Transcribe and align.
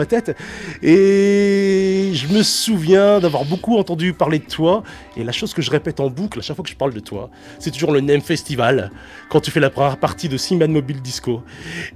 ma 0.00 0.06
tête. 0.06 0.36
Et 0.82 2.10
je 2.14 2.26
me 2.26 2.42
souviens 2.42 3.20
d'avoir 3.20 3.44
beaucoup 3.44 3.78
entendu 3.78 4.12
parler 4.12 4.40
de 4.40 4.44
toi. 4.44 4.82
Et 5.16 5.22
la 5.22 5.30
chose 5.30 5.54
que 5.54 5.62
je 5.62 5.70
répète 5.70 6.00
en 6.00 6.10
boucle 6.10 6.40
à 6.40 6.42
chaque 6.42 6.56
fois 6.56 6.64
que 6.64 6.70
je 6.70 6.74
parle 6.74 6.92
de 6.92 6.98
toi, 6.98 7.30
c'est 7.60 7.70
toujours 7.70 7.92
le 7.92 8.00
NEM 8.00 8.20
Festival, 8.20 8.90
quand 9.28 9.38
tu 9.38 9.52
fais 9.52 9.60
la 9.60 9.70
première 9.70 9.98
partie 9.98 10.28
de 10.28 10.36
Simon 10.36 10.66
Mobile 10.66 11.00
Disco. 11.00 11.44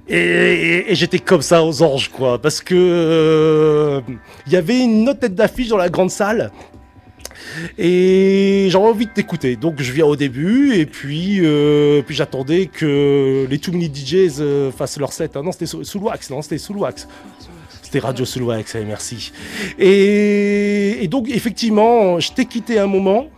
Et, 0.09 0.85
j'étais 0.91 1.19
comme 1.19 1.43
ça 1.43 1.65
aux 1.65 1.83
anges, 1.83 2.09
quoi. 2.09 2.41
Parce 2.41 2.61
que 2.61 2.77
euh, 2.77 4.01
il 4.47 4.53
y 4.53 4.57
avait 4.57 4.79
une 4.79 5.09
autre 5.09 5.19
tête 5.19 5.35
d'affiche 5.35 5.67
dans 5.67 5.77
la 5.77 5.89
grande 5.89 6.13
salle. 6.13 6.53
Et 7.79 8.69
j'avais 8.71 8.85
envie 8.85 9.07
de 9.07 9.11
t'écouter. 9.11 9.57
Donc 9.57 9.83
je 9.83 9.91
viens 9.91 10.07
au 10.07 10.15
début 10.15 10.73
et 10.77 10.87
puis, 10.87 11.41
euh, 11.41 12.03
puis 12.03 12.15
j'attendais 12.15 12.67
que 12.67 13.45
les 13.51 13.59
Too 13.59 13.73
Many 13.73 13.91
DJs 13.93 14.37
euh, 14.39 14.71
fassent 14.71 15.01
leur 15.01 15.13
set. 15.13 15.33
Ah 15.35 15.43
non, 15.43 15.51
c'était 15.51 15.67
sous, 15.67 15.83
non, 16.31 16.43
c'était 16.43 16.59
sous. 16.59 16.75
C'était 17.89 18.01
Radio 18.01 18.27
Soulouax, 18.27 18.77
merci. 18.87 19.33
Et, 19.79 21.09
donc, 21.11 21.31
effectivement, 21.31 22.21
je 22.21 22.31
t'ai 22.31 22.45
quitté 22.45 22.79
un 22.79 22.87
moment 22.87 23.29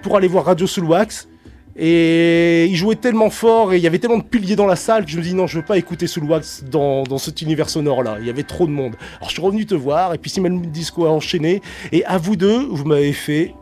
pour 0.00 0.16
aller 0.16 0.26
voir 0.26 0.46
Radio 0.46 0.66
Soulouax. 0.66 1.28
Et 1.76 2.64
il 2.64 2.76
jouait 2.76 2.96
tellement 2.96 3.28
fort 3.28 3.74
et 3.74 3.76
il 3.76 3.82
y 3.82 3.86
avait 3.86 3.98
tellement 3.98 4.16
de 4.16 4.22
piliers 4.22 4.56
dans 4.56 4.64
la 4.64 4.76
salle 4.76 5.04
que 5.04 5.10
je 5.10 5.18
me 5.18 5.22
dis 5.22 5.34
non, 5.34 5.46
je 5.46 5.58
veux 5.58 5.64
pas 5.66 5.76
écouter 5.76 6.06
Soulwax 6.06 6.64
dans, 6.64 7.02
dans 7.02 7.18
cet 7.18 7.42
univers 7.42 7.68
sonore-là. 7.68 8.16
Il 8.20 8.26
y 8.26 8.30
avait 8.30 8.42
trop 8.42 8.64
de 8.66 8.72
monde. 8.72 8.94
Alors 9.16 9.28
je 9.28 9.34
suis 9.34 9.42
revenu 9.42 9.66
te 9.66 9.74
voir 9.74 10.14
et 10.14 10.18
puis 10.18 10.30
Simon 10.30 10.62
Disco 10.72 11.04
a 11.04 11.10
enchaîné. 11.10 11.60
Et 11.92 12.06
à 12.06 12.16
vous 12.16 12.36
deux, 12.36 12.64
vous 12.70 12.86
m'avez 12.86 13.12
fait 13.12 13.54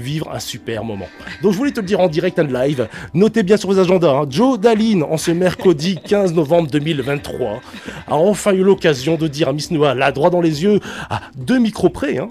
vivre 0.00 0.30
un 0.32 0.40
super 0.40 0.84
moment. 0.84 1.08
Donc 1.42 1.52
je 1.52 1.58
voulais 1.58 1.70
te 1.70 1.80
le 1.80 1.86
dire 1.86 2.00
en 2.00 2.08
direct 2.08 2.38
and 2.38 2.48
live. 2.50 2.88
Notez 3.14 3.42
bien 3.42 3.56
sur 3.56 3.68
vos 3.68 3.78
agendas, 3.78 4.10
hein. 4.10 4.26
Joe 4.28 4.58
Daline, 4.58 5.02
en 5.02 5.16
ce 5.16 5.30
mercredi 5.30 5.98
15 6.06 6.34
novembre 6.34 6.70
2023, 6.70 7.60
a 8.06 8.14
enfin 8.14 8.52
eu 8.52 8.62
l'occasion 8.62 9.16
de 9.16 9.28
dire 9.28 9.48
à 9.48 9.52
Miss 9.52 9.70
Noah, 9.70 9.94
la 9.94 10.12
droit 10.12 10.30
dans 10.30 10.40
les 10.40 10.62
yeux, 10.62 10.80
à 11.08 11.20
deux 11.36 11.58
micros 11.58 11.90
près, 11.90 12.18
hein. 12.18 12.28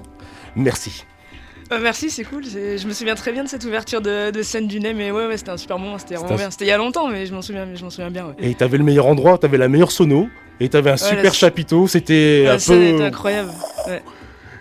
merci. 0.55 1.05
Euh, 1.71 1.77
merci, 1.81 2.09
c'est 2.09 2.23
cool. 2.23 2.44
Je 2.45 2.88
me 2.88 2.94
souviens 2.94 3.16
très 3.16 3.31
bien 3.31 3.44
de 3.44 3.49
cette 3.49 3.63
ouverture 3.63 4.01
de, 4.01 4.41
scène 4.41 4.67
du 4.67 4.79
nez, 4.79 4.94
mais 4.94 5.11
ouais, 5.11 5.27
ouais 5.27 5.38
c'était 5.38 5.51
un 5.51 5.57
super 5.57 5.77
moment, 5.77 5.99
c'était 5.99 6.16
vraiment 6.16 6.35
bien. 6.35 6.49
C'était 6.49 6.66
il 6.66 6.69
y 6.69 6.72
a 6.72 6.77
longtemps, 6.77 7.07
mais 7.07 7.27
je 7.27 7.33
m'en 7.33 7.44
souviens, 7.44 7.67
je 7.75 7.83
m'en 7.83 7.91
souviens 7.91 8.09
bien. 8.09 8.25
Ouais. 8.25 8.33
Et 8.39 8.55
t'avais 8.55 8.77
le 8.77 8.83
meilleur 8.83 9.05
endroit, 9.05 9.38
t'avais 9.38 9.57
la 9.57 9.67
meilleure 9.67 9.91
sono, 9.91 10.27
et 10.59 10.69
t'avais 10.69 10.89
un 10.89 10.97
super 10.97 11.33
chapiteau, 11.33 11.88
c'était 11.88 12.47
un 12.49 12.57
peu. 12.57 13.03
incroyable. 13.03 13.51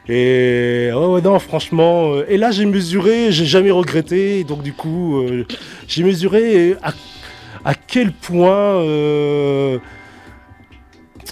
Et 0.09 0.91
oh 0.95 1.21
non, 1.21 1.39
franchement. 1.39 2.15
Euh, 2.15 2.27
et 2.29 2.39
là, 2.39 2.51
j'ai 2.51 2.65
mesuré, 2.65 3.31
j'ai 3.31 3.45
jamais 3.45 3.71
regretté. 3.71 4.45
Donc 4.45 4.63
du 4.63 4.73
coup, 4.73 5.19
euh, 5.19 5.47
j'ai 5.87 6.03
mesuré 6.03 6.77
à, 6.83 7.75
quel 7.75 8.13
point. 8.13 8.83
Euh, 8.83 9.79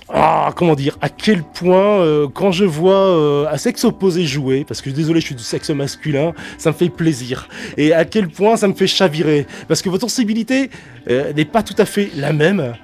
ah, 0.09 0.53
comment 0.55 0.75
dire 0.75 0.99
À 1.01 1.09
quel 1.09 1.43
point, 1.43 2.29
quand 2.33 2.53
je 2.53 2.65
vois 2.65 3.51
un 3.51 3.57
sexe 3.57 3.85
opposé 3.85 4.25
jouer, 4.25 4.65
parce 4.65 4.81
que 4.81 4.91
désolé, 4.91 5.21
je 5.21 5.27
suis 5.27 5.35
du 5.35 5.43
sexe 5.43 5.71
masculin, 5.71 6.33
ça 6.59 6.71
me 6.71 6.77
fait 6.77 6.91
plaisir. 6.91 7.49
Et 7.77 7.93
à 7.93 8.05
quel 8.05 8.29
point 8.29 8.57
ça 8.57 8.69
me 8.69 8.75
fait 8.75 8.87
chavirer, 8.87 9.49
parce 9.67 9.83
que 9.83 9.89
votre 9.89 10.03
sensibilité 10.03 10.71
n'est 11.09 11.45
pas 11.45 11.65
tout 11.65 11.75
à 11.79 11.87
fait 11.87 12.11
la 12.15 12.33
même. 12.33 12.75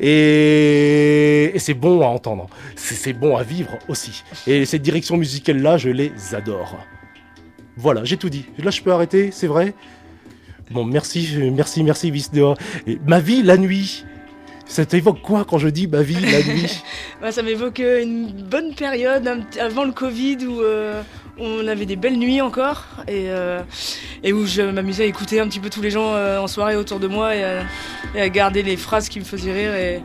Et, 0.00 1.54
c'est 1.58 1.74
bon 1.74 2.02
à 2.02 2.06
entendre. 2.06 2.48
C'est 2.76 3.12
bon 3.12 3.36
à 3.36 3.42
vivre 3.42 3.78
aussi. 3.88 4.22
Et 4.46 4.64
cette 4.64 4.82
direction 4.82 5.16
musicale-là, 5.16 5.76
je 5.78 5.90
les 5.90 6.12
adore. 6.32 6.76
Voilà, 7.76 8.04
j'ai 8.04 8.16
tout 8.16 8.30
dit. 8.30 8.46
Là, 8.58 8.70
je 8.70 8.82
peux 8.82 8.92
arrêter, 8.92 9.30
c'est 9.32 9.46
vrai 9.46 9.74
Bon, 10.70 10.84
merci, 10.84 11.38
merci, 11.52 11.82
merci, 11.82 12.10
Vis 12.10 12.30
Ma 13.06 13.20
vie, 13.20 13.42
la 13.42 13.56
nuit. 13.56 14.04
Ça 14.66 14.84
t'évoque 14.84 15.22
quoi 15.22 15.46
quand 15.48 15.56
je 15.56 15.68
dis 15.68 15.86
ma 15.86 16.02
vie, 16.02 16.20
la 16.20 16.42
nuit? 16.42 16.82
Bah, 17.22 17.32
Ça 17.32 17.42
m'évoque 17.42 17.78
une 17.78 18.30
bonne 18.30 18.74
période 18.74 19.26
avant 19.58 19.84
le 19.84 19.92
Covid 19.92 20.36
où, 20.46 20.60
euh, 20.60 21.02
on 21.38 21.66
avait 21.66 21.86
des 21.86 21.96
belles 21.96 22.18
nuits 22.18 22.40
encore 22.40 22.84
et, 23.06 23.30
euh, 23.30 23.62
et 24.22 24.32
où 24.32 24.46
je 24.46 24.62
m'amusais 24.62 25.04
à 25.04 25.06
écouter 25.06 25.40
un 25.40 25.48
petit 25.48 25.60
peu 25.60 25.70
tous 25.70 25.82
les 25.82 25.90
gens 25.90 26.14
euh, 26.14 26.38
en 26.38 26.46
soirée 26.46 26.76
autour 26.76 27.00
de 27.00 27.06
moi 27.06 27.34
et 27.34 27.44
à, 28.18 28.28
garder 28.28 28.62
les 28.62 28.76
phrases 28.76 29.08
qui 29.08 29.18
me 29.20 29.24
faisaient 29.24 29.52
rire 29.52 30.02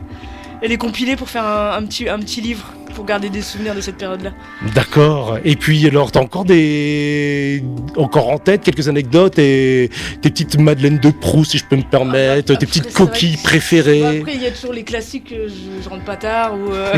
les 0.62 0.76
compiler 0.76 1.16
pour 1.16 1.28
faire 1.28 1.44
un, 1.46 1.84
petit, 1.84 2.08
un 2.08 2.18
petit 2.18 2.40
livre 2.40 2.72
pour 2.94 3.04
garder 3.04 3.28
des 3.28 3.42
souvenirs 3.42 3.74
de 3.74 3.80
cette 3.80 3.96
période-là. 3.96 4.30
D'accord. 4.74 5.38
Et 5.44 5.56
puis 5.56 5.86
alors, 5.86 6.12
t'as 6.12 6.20
encore 6.20 6.44
des, 6.44 7.62
encore 7.96 8.28
en 8.28 8.38
tête 8.38 8.62
quelques 8.62 8.88
anecdotes 8.88 9.38
et 9.38 9.90
tes 10.22 10.30
petites 10.30 10.58
madeleines 10.58 10.98
de 10.98 11.10
Proust, 11.10 11.52
si 11.52 11.58
je 11.58 11.64
peux 11.64 11.76
me 11.76 11.82
permettre, 11.82 12.52
ah, 12.52 12.56
tes 12.56 12.66
petites 12.66 12.92
coquilles 12.92 13.36
préférées. 13.36 14.20
après, 14.20 14.34
il 14.34 14.42
y 14.42 14.46
a 14.46 14.50
toujours 14.52 14.72
les 14.72 14.84
classiques. 14.84 15.34
Je, 15.34 15.82
je 15.82 15.88
rentre 15.88 16.04
pas 16.04 16.16
tard 16.16 16.54
ou. 16.54 16.72
Euh, 16.72 16.94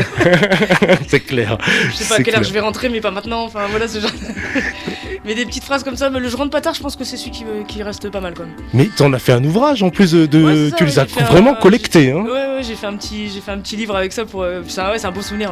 c'est 1.07 1.19
clair. 1.19 1.57
Je 1.89 1.95
sais 1.95 2.05
pas 2.07 2.15
à 2.15 2.23
quelle 2.23 2.35
heure 2.35 2.43
je 2.43 2.53
vais 2.53 2.59
rentrer, 2.59 2.89
mais 2.89 3.01
pas 3.01 3.11
maintenant. 3.11 3.43
Enfin 3.43 3.65
voilà 3.69 3.87
ce 3.87 3.99
genre. 3.99 4.11
mais 5.25 5.35
des 5.35 5.45
petites 5.45 5.63
phrases 5.63 5.83
comme 5.83 5.97
ça. 5.97 6.09
Mais 6.09 6.19
le 6.19 6.29
je 6.29 6.37
rentre 6.37 6.51
pas 6.51 6.61
tard, 6.61 6.73
je 6.73 6.81
pense 6.81 6.95
que 6.95 7.03
c'est 7.03 7.17
celui 7.17 7.31
qui, 7.31 7.43
qui 7.67 7.83
reste 7.83 8.09
pas 8.09 8.21
mal 8.21 8.33
quand 8.35 8.43
même. 8.43 8.55
Mais 8.73 8.87
t'en 8.95 9.11
as 9.13 9.19
fait 9.19 9.33
un 9.33 9.43
ouvrage 9.43 9.81
en 9.81 9.89
plus 9.89 10.13
de. 10.13 10.71
tu 10.77 10.85
les 10.85 10.99
as 10.99 11.05
vraiment 11.05 11.55
collectés. 11.55 12.11
Hein. 12.11 12.23
Ouais, 12.23 12.31
ouais, 12.31 12.61
j'ai 12.61 12.75
fait 12.75 12.87
un 12.87 12.95
petit, 12.95 13.29
fait 13.47 13.53
un 13.53 13.59
petit 13.59 13.77
livre 13.77 13.95
avec 13.95 14.11
ça 14.11 14.25
pour. 14.25 14.43
Euh, 14.43 14.61
c'est 14.67 14.81
un, 14.81 15.11
beau 15.11 15.21
souvenir. 15.21 15.51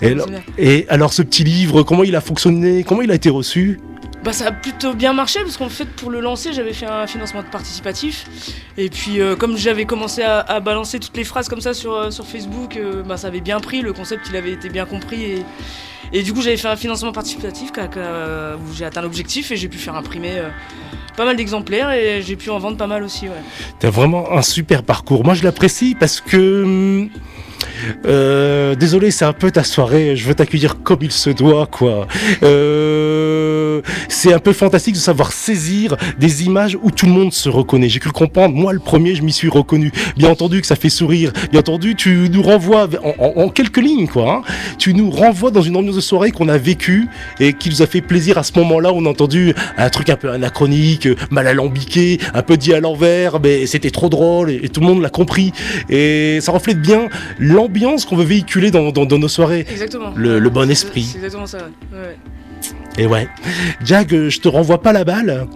Ouais. 0.00 0.16
Et 0.58 0.86
alors, 0.88 1.12
ce 1.12 1.22
petit 1.22 1.44
livre, 1.44 1.82
comment 1.82 2.02
il 2.02 2.16
a 2.16 2.20
fonctionné? 2.20 2.82
Comment 2.82 3.02
il 3.02 3.10
a 3.10 3.14
été 3.14 3.28
reçu? 3.28 3.78
Bah, 4.26 4.32
ça 4.32 4.48
a 4.48 4.50
plutôt 4.50 4.92
bien 4.92 5.12
marché 5.12 5.38
parce 5.44 5.56
qu'en 5.56 5.68
fait 5.68 5.84
pour 5.84 6.10
le 6.10 6.18
lancer 6.18 6.52
j'avais 6.52 6.72
fait 6.72 6.86
un 6.86 7.06
financement 7.06 7.44
participatif 7.44 8.26
et 8.76 8.90
puis 8.90 9.20
euh, 9.20 9.36
comme 9.36 9.56
j'avais 9.56 9.84
commencé 9.84 10.20
à, 10.22 10.58
balancer 10.58 10.98
toutes 10.98 11.16
les 11.16 11.22
phrases 11.22 11.48
comme 11.48 11.60
ça 11.60 11.74
sur, 11.74 11.94
euh, 11.94 12.10
Facebook 12.10 12.76
euh, 12.76 13.04
bah, 13.04 13.18
ça 13.18 13.28
avait 13.28 13.40
bien 13.40 13.60
pris, 13.60 13.82
le 13.82 13.92
concept 13.92 14.26
il 14.28 14.34
avait 14.34 14.50
été 14.50 14.68
bien 14.68 14.84
compris 14.84 15.22
et, 15.22 15.44
et 16.12 16.24
du 16.24 16.32
coup 16.32 16.42
j'avais 16.42 16.56
fait 16.56 16.66
un 16.66 16.74
financement 16.74 17.12
participatif 17.12 17.70
où 17.70 18.74
j'ai 18.74 18.84
atteint 18.84 19.02
l'objectif 19.02 19.52
et 19.52 19.56
j'ai 19.56 19.68
pu 19.68 19.78
faire 19.78 19.94
imprimer 19.94 20.42
pas 21.16 21.24
mal 21.24 21.36
d'exemplaires 21.36 21.92
et 21.92 22.20
j'ai 22.20 22.34
pu 22.34 22.50
en 22.50 22.58
vendre 22.58 22.76
pas 22.76 22.88
mal 22.88 23.04
aussi. 23.04 23.28
Ouais. 23.28 23.42
T'as 23.78 23.90
vraiment 23.90 24.32
un 24.32 24.42
super 24.42 24.82
parcours. 24.82 25.24
Moi 25.24 25.34
je 25.34 25.44
l'apprécie 25.44 25.94
parce 25.94 26.20
que 26.20 26.64
hum, 26.64 27.10
euh, 28.06 28.74
désolé, 28.74 29.10
c'est 29.10 29.24
un 29.24 29.32
peu 29.32 29.50
ta 29.50 29.64
soirée. 29.64 30.16
Je 30.16 30.26
veux 30.26 30.34
t'accueillir 30.34 30.82
comme 30.82 30.98
il 31.02 31.12
se 31.12 31.30
doit, 31.30 31.66
quoi. 31.66 32.06
Euh, 32.42 33.80
c'est 34.08 34.32
un 34.32 34.38
peu 34.38 34.52
fantastique 34.52 34.94
de 34.94 35.00
savoir 35.00 35.32
saisir 35.32 35.96
des 36.18 36.44
images 36.44 36.78
où 36.82 36.90
tout 36.90 37.06
le 37.06 37.12
monde 37.12 37.32
se 37.32 37.48
reconnaît. 37.48 37.88
J'ai 37.88 38.00
cru 38.00 38.10
comprendre. 38.10 38.54
Moi, 38.54 38.72
le 38.72 38.78
premier, 38.78 39.14
je 39.14 39.22
m'y 39.22 39.32
suis 39.32 39.48
reconnu. 39.48 39.92
Bien 40.16 40.30
entendu 40.30 40.60
que 40.60 40.66
ça 40.66 40.76
fait 40.76 40.88
sourire. 40.88 41.32
Bien 41.50 41.60
entendu, 41.60 41.94
tu 41.94 42.28
nous 42.30 42.42
renvoies 42.42 42.88
en, 43.18 43.48
quelques 43.48 43.78
lignes, 43.78 44.08
quoi. 44.08 44.32
Hein. 44.32 44.42
Tu 44.78 44.94
nous 44.94 45.10
renvoies 45.10 45.50
dans 45.50 45.62
une 45.62 45.76
ambiance 45.76 45.96
de 45.96 46.00
soirée 46.00 46.30
qu'on 46.30 46.48
a 46.48 46.58
vécue 46.58 47.08
et 47.40 47.52
qui 47.52 47.70
nous 47.70 47.82
a 47.82 47.86
fait 47.86 48.00
plaisir 48.00 48.38
à 48.38 48.42
ce 48.42 48.52
moment-là. 48.58 48.92
On 48.92 49.04
a 49.06 49.08
entendu 49.08 49.54
un 49.76 49.90
truc 49.90 50.10
un 50.10 50.16
peu 50.16 50.30
anachronique, 50.30 51.08
mal 51.30 51.46
alambiqué, 51.46 52.18
un 52.34 52.42
peu 52.42 52.56
dit 52.56 52.74
à 52.74 52.80
l'envers, 52.80 53.40
mais 53.40 53.66
c'était 53.66 53.90
trop 53.90 54.08
drôle 54.08 54.50
et, 54.50 54.60
et 54.64 54.68
tout 54.68 54.80
le 54.80 54.86
monde 54.86 55.02
l'a 55.02 55.10
compris. 55.10 55.52
Et 55.88 56.38
ça 56.40 56.52
reflète 56.52 56.80
bien 56.80 57.08
l'ambiance 57.46 58.04
qu'on 58.04 58.16
veut 58.16 58.24
véhiculer 58.24 58.70
dans, 58.70 58.92
nos 58.92 59.28
soirées. 59.28 59.66
Exactement. 59.70 60.12
Le, 60.16 60.48
bon 60.50 60.70
esprit. 60.70 61.04
C'est 61.04 61.18
exactement 61.18 61.46
ça. 61.46 61.58
Ouais. 61.92 62.16
Et 62.98 63.06
ouais. 63.06 63.28
Jack, 63.84 64.12
euh, 64.12 64.30
je 64.30 64.40
te 64.40 64.48
renvoie 64.48 64.80
pas 64.82 64.92
la 64.92 65.04
balle. 65.04 65.46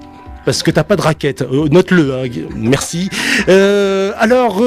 Parce 0.45 0.63
que 0.63 0.71
t'as 0.71 0.85
pas 0.85 0.97
de 0.97 1.03
raquette. 1.03 1.43
Euh, 1.43 1.69
note-le, 1.69 2.15
hein. 2.15 2.25
merci. 2.57 3.11
Euh, 3.49 4.13
alors, 4.19 4.63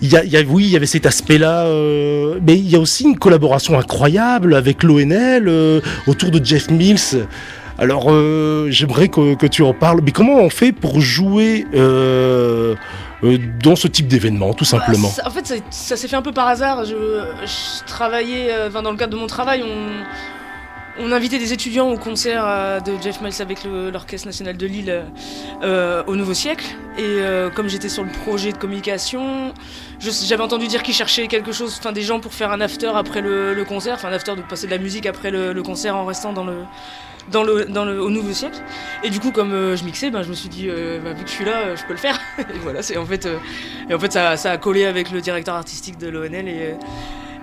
il 0.00 0.08
y 0.08 0.16
a, 0.16 0.42
oui, 0.48 0.64
il 0.64 0.70
y 0.70 0.76
avait 0.76 0.86
cet 0.86 1.06
aspect-là, 1.06 1.66
mais 2.40 2.56
il 2.56 2.68
y 2.68 2.76
a 2.76 2.78
aussi 2.78 3.04
une 3.04 3.18
collaboration 3.18 3.78
incroyable 3.78 4.54
avec 4.54 4.84
l'ONL 4.84 5.50
autour 6.06 6.30
de 6.30 6.44
Jeff 6.44 6.70
Mills. 6.70 7.26
Alors, 7.78 8.10
j'aimerais 8.70 9.08
que, 9.08 9.46
tu 9.46 9.62
en 9.62 9.72
parles. 9.72 10.00
Mais 10.02 10.10
comment 10.10 10.36
on 10.36 10.50
fait 10.50 10.72
pour 10.72 11.00
jouer 11.00 11.66
euh, 11.74 12.74
dans 13.62 13.76
ce 13.76 13.88
type 13.88 14.08
d'événement, 14.08 14.52
tout 14.52 14.64
bah, 14.64 14.78
simplement 14.78 15.10
En 15.24 15.30
fait, 15.30 15.62
ça, 15.70 15.96
s'est 15.96 16.08
fait 16.08 16.16
un 16.16 16.22
peu 16.22 16.32
par 16.32 16.48
hasard. 16.48 16.84
Je, 16.84 17.84
travaillais, 17.86 18.48
euh, 18.50 18.70
dans 18.70 18.90
le 18.90 18.96
cadre 18.96 19.12
de 19.12 19.18
mon 19.18 19.26
travail, 19.26 19.64
on, 21.00 21.12
invitait 21.12 21.38
des 21.38 21.52
étudiants 21.52 21.88
au 21.88 21.96
concert 21.96 22.42
euh, 22.44 22.80
de 22.80 22.92
Jeff 23.00 23.20
Miles 23.20 23.40
avec 23.40 23.60
l'Orchestre 23.64 24.26
National 24.26 24.56
de 24.56 24.66
Lille 24.66 25.04
au 26.06 26.16
Nouveau 26.16 26.34
Siècle. 26.34 26.64
Et 26.98 27.18
comme 27.54 27.68
j'étais 27.68 27.88
sur 27.88 28.02
le 28.02 28.10
projet 28.10 28.50
de 28.50 28.58
communication, 28.58 29.54
j'avais 30.00 30.42
entendu 30.42 30.66
dire 30.66 30.82
qu'ils 30.82 30.94
cherchaient 30.94 31.28
quelque 31.28 31.52
chose, 31.52 31.76
enfin 31.78 31.92
des 31.92 32.02
gens 32.02 32.18
pour 32.18 32.32
faire 32.34 32.50
un 32.50 32.60
after 32.60 32.90
après 32.94 33.20
le, 33.20 33.64
concert, 33.64 33.94
enfin 33.94 34.08
un 34.08 34.12
after 34.12 34.34
de 34.34 34.42
passer 34.42 34.66
de 34.66 34.72
la 34.72 34.78
musique 34.78 35.06
après 35.06 35.30
le 35.30 35.62
concert 35.62 35.94
en 35.94 36.04
restant 36.04 36.32
dans 36.32 36.44
le, 36.44 36.54
dans 37.30 37.42
le, 37.42 37.64
dans 37.66 37.84
le, 37.84 38.00
au 38.00 38.10
nouveau 38.10 38.32
siècle. 38.32 38.58
Et 39.02 39.10
du 39.10 39.20
coup, 39.20 39.30
comme 39.30 39.52
euh, 39.52 39.76
je 39.76 39.84
mixais, 39.84 40.10
ben, 40.10 40.22
je 40.22 40.28
me 40.28 40.34
suis 40.34 40.48
dit, 40.48 40.66
euh, 40.68 41.00
bah, 41.02 41.12
vu 41.12 41.24
que 41.24 41.30
je 41.30 41.34
suis 41.34 41.44
là, 41.44 41.58
euh, 41.58 41.76
je 41.76 41.84
peux 41.84 41.92
le 41.92 41.98
faire. 41.98 42.18
et 42.38 42.58
voilà, 42.62 42.82
c'est 42.82 42.96
en 42.96 43.06
fait, 43.06 43.28
et 43.88 43.94
en 43.94 43.98
fait 43.98 44.12
ça, 44.12 44.36
ça, 44.36 44.52
a 44.52 44.56
collé 44.58 44.84
avec 44.84 45.10
le 45.10 45.20
directeur 45.20 45.54
artistique 45.54 45.98
de 45.98 46.08
l'ONL 46.08 46.48
et, 46.48 46.74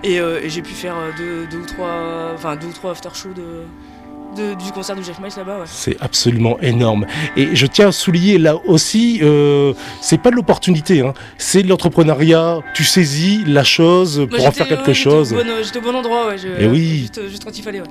et, 0.04 0.48
j'ai 0.48 0.62
pu 0.62 0.72
faire 0.72 0.94
deux, 1.16 1.46
deux, 1.46 1.58
ou 1.58 1.66
trois, 1.66 2.32
enfin 2.34 2.56
deux 2.56 2.68
ou 2.68 2.72
trois 2.72 2.92
after 2.92 3.08
shows 3.14 3.34
de, 3.34 4.54
du 4.54 4.72
concert 4.72 4.94
de 4.96 5.02
Jeff 5.02 5.18
Miles 5.18 5.32
là-bas. 5.36 5.60
Ouais. 5.60 5.64
C'est 5.66 5.96
absolument 6.00 6.58
énorme. 6.60 7.06
Et 7.36 7.56
je 7.56 7.66
tiens 7.66 7.88
à 7.88 7.92
souligner 7.92 8.38
là 8.38 8.56
aussi, 8.66 9.20
euh, 9.22 9.72
c'est 10.00 10.18
pas 10.18 10.30
de 10.30 10.36
l'opportunité, 10.36 11.00
hein. 11.00 11.14
c'est 11.38 11.62
de 11.62 11.68
l'entrepreneuriat. 11.68 12.60
Tu 12.74 12.84
saisis 12.84 13.44
la 13.46 13.64
chose 13.64 14.26
pour 14.30 14.46
en 14.46 14.52
faire 14.52 14.68
quelque 14.68 14.92
chose. 14.92 15.34
J'étais 15.62 15.78
au, 15.78 15.82
bon 15.82 15.94
endroit, 15.94 16.28
ouais. 16.28 16.36
et 16.58 16.66
oui. 16.66 17.00
Juste, 17.00 17.28
juste 17.28 17.44
quand 17.44 17.56
il 17.56 17.62
fallait. 17.62 17.82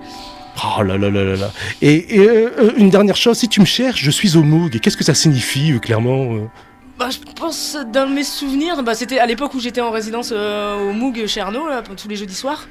Oh 0.63 0.81
là 0.83 0.97
là 0.97 1.09
là 1.09 1.23
là 1.23 1.35
là. 1.35 1.51
Et, 1.81 2.19
euh, 2.19 2.71
une 2.77 2.89
dernière 2.89 3.15
chose, 3.15 3.37
si 3.37 3.49
tu 3.49 3.59
me 3.59 3.65
cherches, 3.65 4.01
je 4.01 4.11
suis 4.11 4.37
au 4.37 4.43
Moog. 4.43 4.79
Qu'est-ce 4.79 4.97
que 4.97 5.03
ça 5.03 5.13
signifie, 5.13 5.73
euh, 5.73 5.79
clairement 5.79 6.27
bah, 6.97 7.09
je 7.09 7.17
pense, 7.33 7.77
dans 7.91 8.07
mes 8.07 8.23
souvenirs, 8.23 8.81
bah, 8.81 8.95
c'était 8.95 9.19
à 9.19 9.25
l'époque 9.25 9.53
où 9.53 9.59
j'étais 9.59 9.81
en 9.81 9.91
résidence 9.91 10.31
au 10.31 10.93
Moog 10.93 11.25
chez 11.27 11.41
Arnaud, 11.41 11.67
tous 11.97 12.07
les 12.07 12.15
jeudis 12.15 12.35
soirs. 12.35 12.67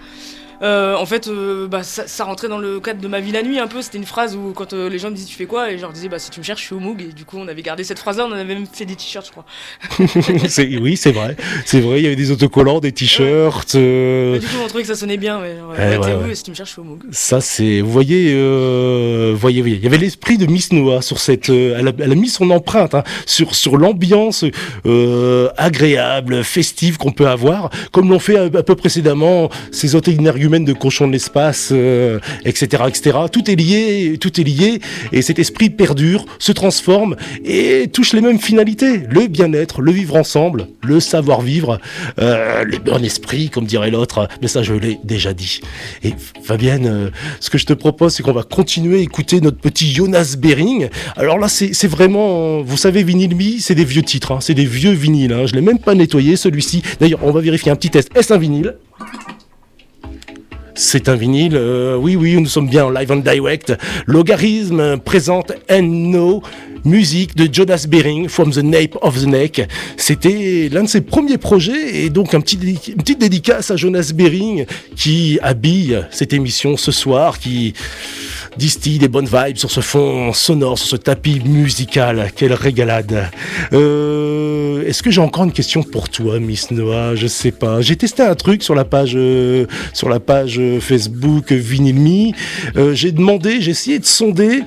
Euh, 0.63 0.97
en 0.97 1.07
fait, 1.07 1.29
euh, 1.29 1.67
bah, 1.69 1.83
ça, 1.83 2.25
rentrait 2.25 2.49
dans 2.49 2.59
le 2.59 2.81
cadre 2.81 3.01
de 3.01 3.09
ma 3.09 3.21
vie 3.21 3.33
la 3.33 3.43
nuit 3.43 3.59
un 3.59 3.67
peu. 3.67 3.83
C'était 3.83 3.99
une 3.99 4.05
phrase 4.05 4.37
où 4.37 4.53
quand 4.55 4.73
euh, 4.73 4.89
les 4.89 4.99
gens 4.99 5.11
me 5.11 5.15
disaient 5.15 5.29
tu 5.29 5.37
fais 5.37 5.47
quoi? 5.47 5.71
Et 5.71 5.77
je 5.77 5.83
leur 5.83 5.93
disais 5.93 6.09
bah 6.09 6.19
si 6.19 6.31
tu 6.31 6.41
me 6.41 6.45
cherches 6.45 6.61
je 6.61 6.67
suis 6.67 6.75
au 6.75 6.81
Moog 6.81 7.03
et 7.03 7.13
du 7.13 7.25
coup 7.25 7.37
on 7.39 7.49
avait 7.49 7.63
gardé 7.63 7.85
cette 7.85 7.99
phrase 7.99 8.19
là, 8.19 8.27
on 8.29 8.33
avait 8.33 8.45
même 8.45 8.67
fait 8.71 8.85
des 8.85 8.97
t-shirts 8.97 9.27
je 9.27 9.33
crois. 9.33 9.45
oui 10.81 10.97
c'est 10.97 11.13
vrai, 11.13 11.37
c'est 11.65 11.81
vrai, 11.81 12.01
il 12.01 12.05
y 12.05 12.07
avait 12.07 12.17
des 12.17 12.31
autocollants, 12.31 12.81
des 12.81 12.93
t-shirts. 12.93 13.77
Du 13.77 14.41
coup 14.41 14.57
on 14.63 14.69
trouvait 14.69 14.83
que 14.83 14.89
ça 14.89 14.95
sonnait 14.95 15.17
bien. 15.17 15.41
Mais, 15.41 15.57
ouais, 15.61 16.15
où 16.15 16.31
et 16.31 16.35
si 16.35 16.45
tu 16.45 16.51
me 16.51 16.57
cherches 16.57 16.71
je 16.71 16.75
suis 16.75 16.81
au 16.81 16.85
Moog. 16.85 17.03
Ça 17.11 17.41
c'est, 17.41 17.81
vous 17.81 17.91
voyez, 17.91 18.33
voyez, 19.35 19.61
voyez, 19.61 19.77
il 19.77 19.85
y 19.85 19.87
avait 19.87 19.99
l'esprit 19.99 20.39
de 20.39 20.47
Miss 20.47 20.73
Noah 20.73 21.03
sur 21.03 21.19
cette, 21.19 21.49
elle 21.49 21.89
a, 21.89 22.15
mis 22.15 22.29
son 22.29 22.51
empreinte 22.51 22.95
hein, 22.95 23.03
sur 23.27 23.55
sur 23.55 23.77
l'ambiance 23.77 24.45
agréable, 25.57 26.45
festive 26.45 26.97
qu'on 26.97 27.13
peut 27.13 27.29
avoir, 27.29 27.71
comme 27.93 28.11
l'ont 28.11 28.19
fait 28.19 28.39
un, 28.39 28.51
peu 28.51 28.77
précédemment 28.77 29.51
ces 29.71 29.95
autres 30.49 30.65
de 30.65 30.73
cochon 30.73 31.07
de 31.07 31.13
l'espace, 31.13 31.73
etc., 32.45 32.83
euh, 32.83 32.89
etc. 32.89 33.19
Tout 33.31 33.51
est 33.51 33.57
lié, 33.57 34.17
tout 34.21 34.41
est 34.41 34.45
lié, 34.45 34.81
et 35.13 35.23
cet 35.23 35.39
esprit 35.39 35.71
perdure, 35.71 36.25
se 36.39 36.53
transforme 36.53 37.17
et 37.45 37.89
touche 37.93 38.13
les 38.13 38.21
mêmes 38.21 38.39
finalités 38.39 39.03
le 39.11 39.27
bien-être, 39.27 39.81
le 39.81 39.93
vivre 39.93 40.17
ensemble, 40.17 40.69
le 40.83 41.01
savoir-vivre, 41.01 41.81
euh, 42.21 42.65
le 42.65 42.79
bon 42.79 43.03
esprit, 43.05 43.51
comme 43.51 43.65
dirait 43.65 43.91
l'autre. 43.91 44.29
Mais 44.43 44.49
ça, 44.49 44.63
je 44.63 44.75
l'ai 44.75 44.99
déjà 45.05 45.33
dit. 45.33 45.61
Et 46.03 46.15
Fabienne, 46.43 46.87
euh, 46.87 47.11
ce 47.41 47.51
que 47.51 47.59
je 47.59 47.67
te 47.67 47.73
propose, 47.73 48.15
c'est 48.15 48.23
qu'on 48.23 48.33
va 48.33 48.43
continuer 48.43 48.99
à 48.99 49.03
écouter 49.03 49.41
notre 49.41 49.59
petit 49.59 49.93
Jonas 49.93 50.37
Bering. 50.39 50.89
Alors 51.17 51.39
là, 51.39 51.49
c'est 51.49 51.87
vraiment, 51.87 52.63
vous 52.63 52.77
savez, 52.77 53.03
Vinyl 53.03 53.35
Me, 53.35 53.59
c'est 53.59 53.75
des 53.75 53.85
vieux 53.85 54.03
titres, 54.03 54.33
hein. 54.33 54.39
c'est 54.41 54.55
des 54.55 54.67
vieux 54.67 54.93
vinyles. 54.93 55.33
Hein. 55.33 55.47
Je 55.47 55.55
l'ai 55.55 55.61
même 55.61 55.79
pas 55.79 55.95
nettoyé 55.95 56.37
celui-ci. 56.37 56.83
D'ailleurs, 57.01 57.21
on 57.23 57.31
va 57.31 57.41
vérifier 57.41 57.71
un 57.71 57.77
petit 57.77 57.91
test. 57.91 58.11
Est-ce 58.15 58.33
un 58.33 58.39
vinyle? 58.39 58.75
C'est 60.75 61.09
un 61.09 61.15
vinyle, 61.15 61.55
euh, 61.55 61.97
oui, 61.97 62.17
oui, 62.17 62.37
nous 62.37 62.47
sommes 62.47 62.69
bien 62.69 62.87
en 62.87 62.91
live 62.91 63.13
and 63.13 63.17
direct. 63.17 63.73
Logarithme 64.07 64.99
présente 64.99 65.53
And 65.71 65.83
No, 65.83 66.43
musique 66.85 67.37
de 67.37 67.49
Jonas 67.53 67.87
Bering, 67.89 68.29
From 68.29 68.51
the 68.53 68.63
Nape 68.63 68.97
of 69.01 69.21
the 69.21 69.27
Neck. 69.27 69.69
C'était 69.97 70.69
l'un 70.73 70.83
de 70.83 70.89
ses 70.89 71.01
premiers 71.01 71.39
projets 71.39 72.05
et 72.05 72.11
donc 72.11 72.35
un 72.35 72.41
petit 72.41 72.59
une 72.89 72.97
petite 72.97 73.21
dédicace 73.21 73.71
à 73.71 73.77
Jonas 73.77 74.13
Bering 74.15 74.67
qui 74.97 75.39
habille 75.43 76.05
cette 76.11 76.33
émission 76.33 76.77
ce 76.77 76.91
soir, 76.91 77.39
qui 77.39 77.75
distille 78.57 78.99
des 78.99 79.09
bonnes 79.09 79.27
vibes 79.27 79.57
sur 79.57 79.71
ce 79.71 79.81
fond 79.81 80.33
sonore, 80.33 80.79
sur 80.79 80.89
ce 80.89 80.97
tapis 80.97 81.41
musical. 81.45 82.31
Quelle 82.37 82.55
régalade. 82.55 83.31
Euh, 83.73 84.87
est-ce 84.87 85.03
que 85.03 85.11
j'ai 85.11 85.21
encore 85.21 85.45
une 85.45 85.53
question 85.53 85.83
pour 85.83 86.09
toi, 86.09 86.39
Miss 86.39 86.71
Noah 86.71 87.15
Je 87.15 87.27
sais 87.27 87.53
pas. 87.53 87.81
J'ai 87.81 87.97
testé 87.97 88.23
un 88.23 88.35
truc 88.35 88.63
sur 88.63 88.75
la 88.75 88.85
page, 88.85 89.13
euh, 89.17 89.67
sur 89.93 90.09
la 90.09 90.21
page 90.21 90.61
Facebook 90.81 91.53
Vinyl 91.53 91.95
euh, 92.77 92.95
j'ai 92.95 93.13
demandé, 93.13 93.61
j'ai 93.61 93.71
essayé 93.71 93.99
de 93.99 94.05
sonder 94.05 94.63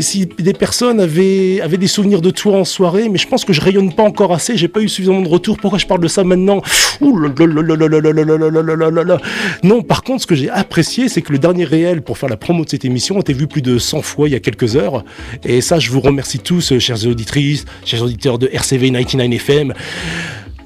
si 0.00 0.26
des 0.26 0.52
personnes 0.52 1.00
avaient, 1.00 1.60
avaient 1.60 1.76
des 1.76 1.86
souvenirs 1.86 2.20
de 2.20 2.30
toi 2.30 2.58
en 2.58 2.64
soirée, 2.64 3.08
mais 3.08 3.18
je 3.18 3.26
pense 3.26 3.44
que 3.44 3.52
je 3.52 3.60
rayonne 3.60 3.92
pas 3.92 4.02
encore 4.02 4.32
assez. 4.32 4.56
J'ai 4.56 4.68
pas 4.68 4.80
eu 4.80 4.88
suffisamment 4.88 5.22
de 5.22 5.28
retours. 5.28 5.56
Pourquoi 5.58 5.78
je 5.78 5.86
parle 5.86 6.00
de 6.00 6.08
ça 6.08 6.24
maintenant 6.24 6.62
Non, 9.62 9.82
par 9.82 10.02
contre, 10.02 10.22
ce 10.22 10.26
que 10.26 10.34
j'ai 10.34 10.50
apprécié, 10.50 11.08
c'est 11.08 11.22
que 11.22 11.32
le 11.32 11.38
dernier 11.38 11.64
réel 11.64 12.02
pour 12.02 12.18
faire 12.18 12.28
la 12.28 12.36
promo 12.36 12.64
de 12.64 12.70
cette 12.70 12.84
émission 12.84 13.17
été 13.20 13.32
vu 13.32 13.46
plus 13.46 13.62
de 13.62 13.78
100 13.78 14.02
fois 14.02 14.28
il 14.28 14.32
y 14.32 14.36
a 14.36 14.40
quelques 14.40 14.76
heures. 14.76 15.04
Et 15.44 15.60
ça, 15.60 15.78
je 15.78 15.90
vous 15.90 16.00
remercie 16.00 16.38
tous, 16.38 16.78
chers 16.78 17.06
auditrices, 17.06 17.64
chers 17.84 18.02
auditeurs 18.02 18.38
de 18.38 18.48
RCV 18.52 18.90
99 18.90 19.34
FM. 19.34 19.74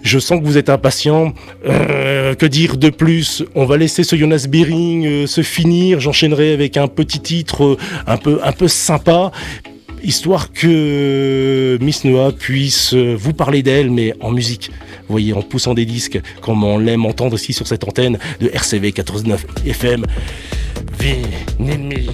Je 0.02 0.18
sens 0.18 0.40
que 0.40 0.44
vous 0.44 0.58
êtes 0.58 0.68
impatients. 0.68 1.32
Euh, 1.64 2.34
que 2.34 2.46
dire 2.46 2.76
de 2.76 2.90
plus? 2.90 3.44
On 3.54 3.64
va 3.64 3.76
laisser 3.76 4.02
ce 4.02 4.16
Jonas 4.16 4.46
Bering 4.48 5.06
euh, 5.06 5.26
se 5.26 5.42
finir. 5.42 6.00
J'enchaînerai 6.00 6.52
avec 6.52 6.76
un 6.76 6.88
petit 6.88 7.20
titre 7.20 7.64
euh, 7.64 7.76
un 8.06 8.16
peu, 8.16 8.40
un 8.42 8.52
peu 8.52 8.68
sympa 8.68 9.30
histoire 10.04 10.52
que 10.52 11.78
Miss 11.80 12.02
Noah 12.04 12.32
puisse 12.32 12.92
vous 12.92 13.32
parler 13.32 13.62
d'elle, 13.62 13.88
mais 13.88 14.14
en 14.20 14.32
musique. 14.32 14.72
Vous 15.02 15.12
voyez, 15.12 15.32
en 15.32 15.42
poussant 15.42 15.74
des 15.74 15.84
disques, 15.84 16.20
comme 16.40 16.64
on 16.64 16.76
l'aime 16.76 17.06
entendre 17.06 17.36
ici 17.36 17.52
sur 17.52 17.68
cette 17.68 17.84
antenne 17.84 18.18
de 18.40 18.48
RCV 18.48 18.90
89 18.90 19.46
FM. 19.64 20.04
Venez 20.98 22.06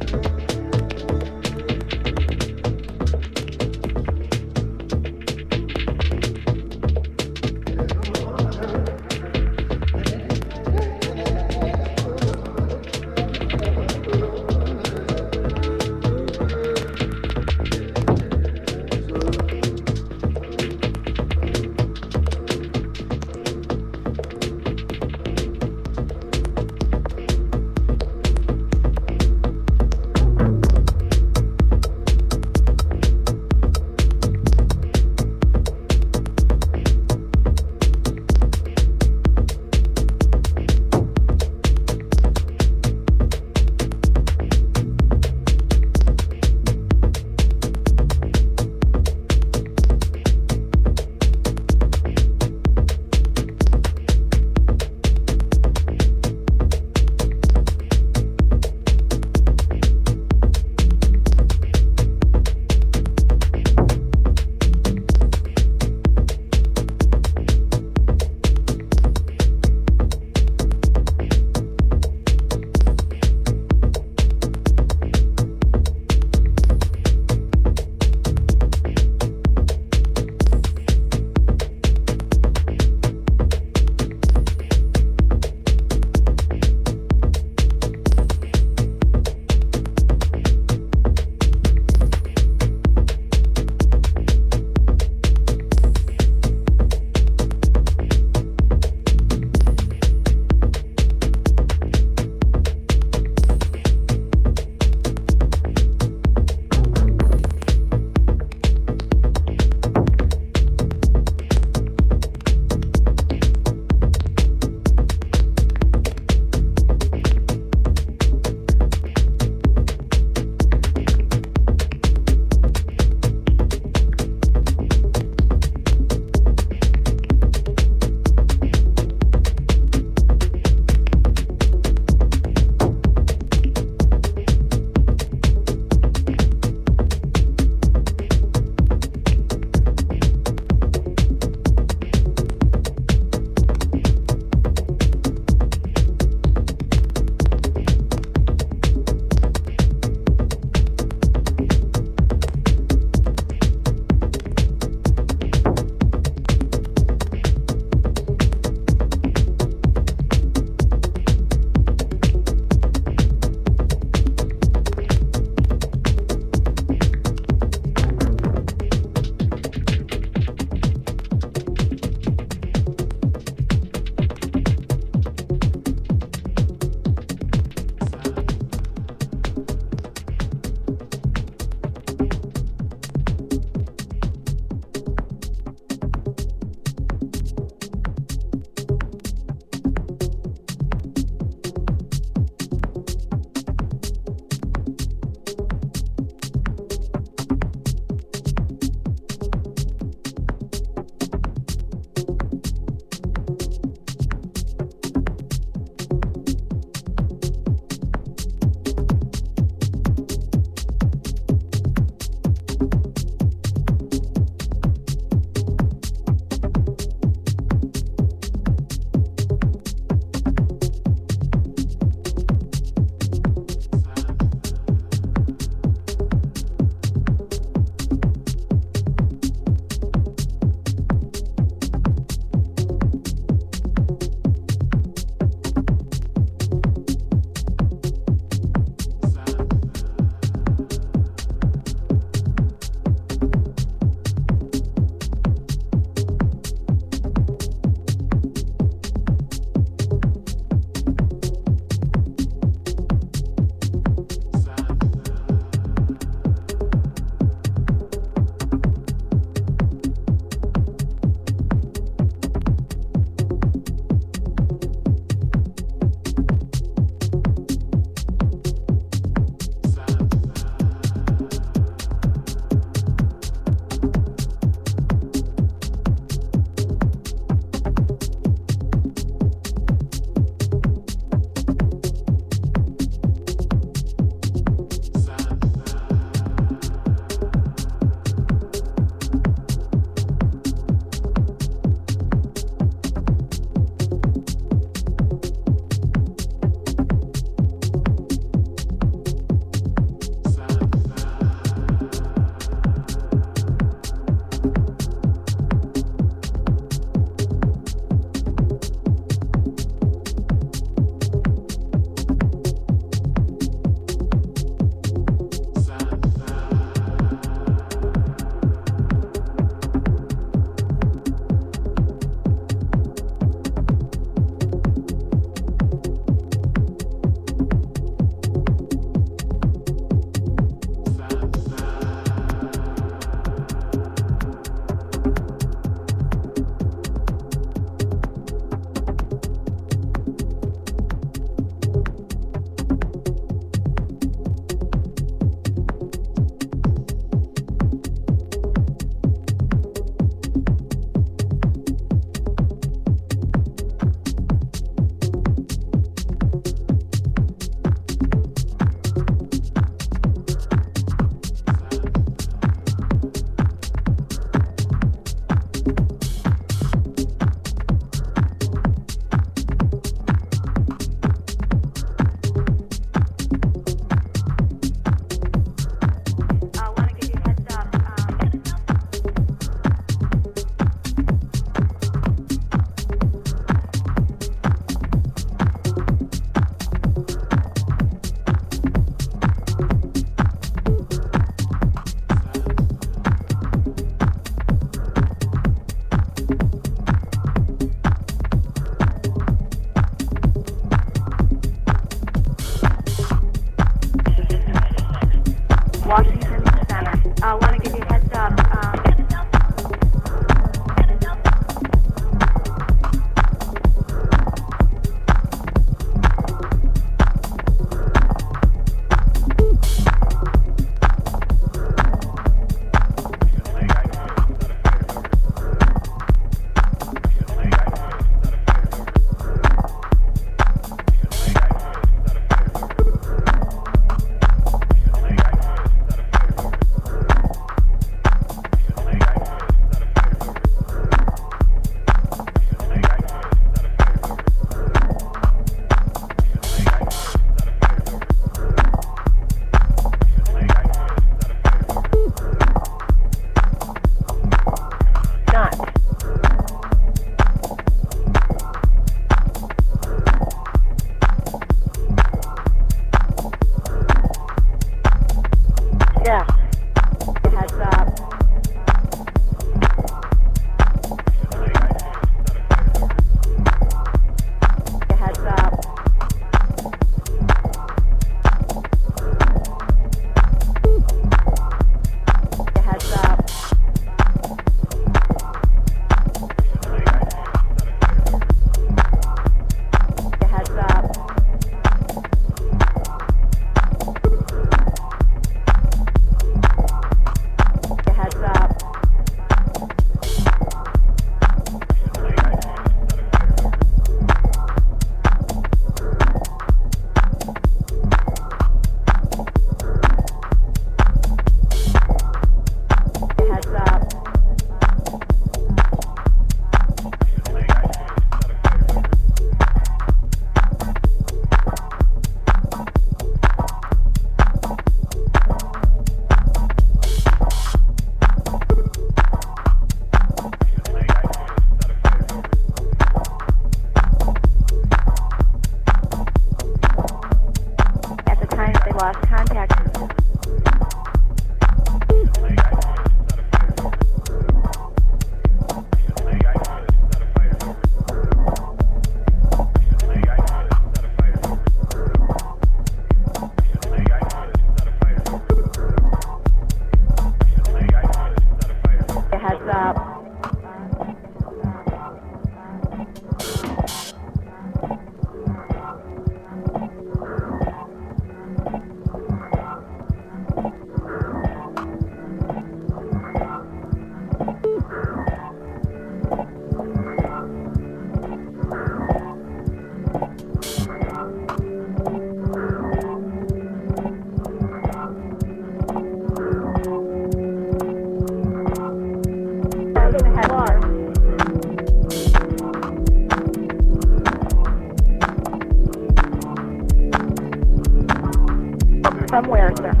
sir. 599.77 600.00